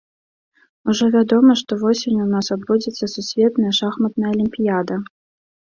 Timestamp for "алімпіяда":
4.37-4.95